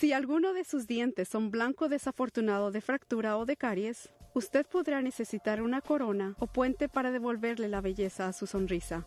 [0.00, 5.02] Si alguno de sus dientes son blanco desafortunado de fractura o de caries, usted podrá
[5.02, 9.06] necesitar una corona o puente para devolverle la belleza a su sonrisa.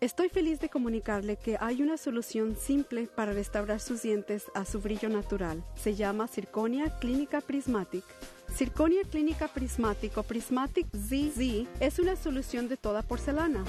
[0.00, 4.80] Estoy feliz de comunicarle que hay una solución simple para restaurar sus dientes a su
[4.80, 5.62] brillo natural.
[5.74, 8.04] Se llama Circonia Clínica Prismatic.
[8.48, 13.62] Circonia Clínica Prismatic o Prismatic ZZ es una solución de toda porcelana.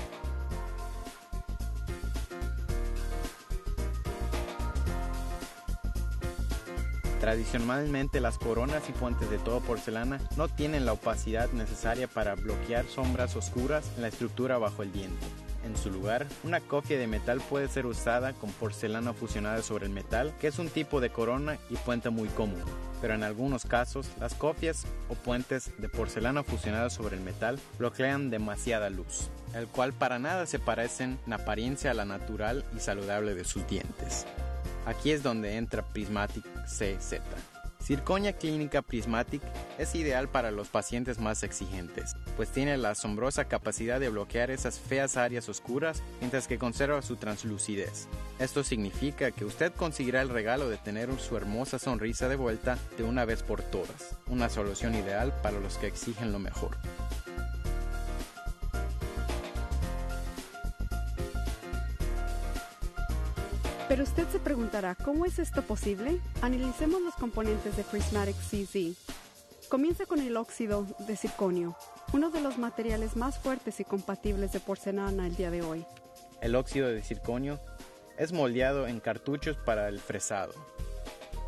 [7.21, 12.85] Tradicionalmente las coronas y puentes de toda porcelana no tienen la opacidad necesaria para bloquear
[12.85, 15.23] sombras oscuras en la estructura bajo el diente.
[15.63, 19.91] En su lugar, una cofia de metal puede ser usada con porcelana fusionada sobre el
[19.91, 22.63] metal, que es un tipo de corona y puente muy común.
[23.02, 28.31] Pero en algunos casos, las cofias o puentes de porcelana fusionada sobre el metal bloquean
[28.31, 33.35] demasiada luz, el cual para nada se parecen en apariencia a la natural y saludable
[33.35, 34.26] de sus dientes.
[34.85, 37.21] Aquí es donde entra Prismatic CZ.
[37.84, 39.41] Circonia Clínica Prismatic
[39.79, 44.79] es ideal para los pacientes más exigentes, pues tiene la asombrosa capacidad de bloquear esas
[44.79, 48.07] feas áreas oscuras mientras que conserva su translucidez.
[48.40, 53.04] Esto significa que usted conseguirá el regalo de tener su hermosa sonrisa de vuelta de
[53.04, 56.77] una vez por todas, una solución ideal para los que exigen lo mejor.
[63.91, 66.22] Pero usted se preguntará, ¿cómo es esto posible?
[66.41, 68.97] Analicemos los componentes de Prismatic CZ.
[69.67, 71.75] Comienza con el óxido de circonio,
[72.13, 75.85] uno de los materiales más fuertes y compatibles de porcelana el día de hoy.
[76.39, 77.59] El óxido de circonio
[78.17, 80.53] es moldeado en cartuchos para el fresado.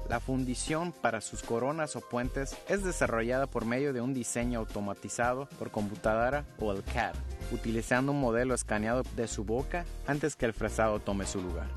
[0.09, 5.47] La fundición para sus coronas o puentes es desarrollada por medio de un diseño automatizado
[5.57, 7.16] por computadora o el CAD,
[7.53, 11.69] utilizando un modelo escaneado de su boca antes que el fresado tome su lugar.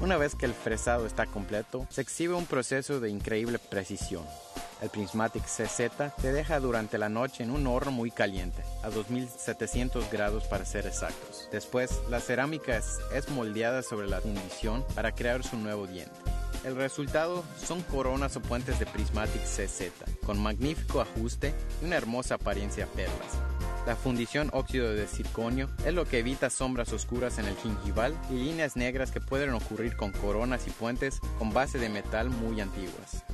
[0.00, 4.24] Una vez que el fresado está completo, se exhibe un proceso de increíble precisión.
[4.82, 10.10] El Prismatic CZ se deja durante la noche en un horno muy caliente, a 2700
[10.10, 11.48] grados para ser exactos.
[11.50, 16.12] Después, la cerámica es, moldeada sobre la fundición para crear su nuevo diente.
[16.64, 19.92] El resultado son coronas o puentes de Prismatic CZ,
[20.26, 23.53] con magnífico ajuste y una hermosa apariencia perlas.
[23.86, 28.34] La fundición óxido de circonio es lo que evita sombras oscuras en el gingival y
[28.34, 33.24] líneas negras que pueden ocurrir con coronas y puentes con base de metal muy antiguas.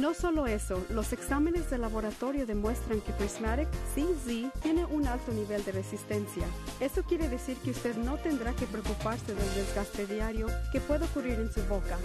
[0.00, 5.62] No solo eso, los exámenes de laboratorio demuestran que Prismatic CZ tiene un alto nivel
[5.62, 6.46] de resistencia.
[6.80, 11.34] Eso quiere decir que usted no tendrá que preocuparse del desgaste diario que puede ocurrir
[11.34, 11.98] en su boca.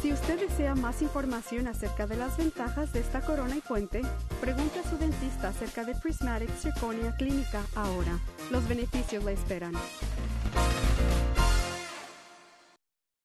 [0.00, 4.02] Si usted desea más información acerca de las ventajas de esta corona y puente,
[4.40, 8.16] pregunte a su dentista acerca de Prismatic Zirconia Clínica ahora.
[8.52, 9.72] Los beneficios le esperan.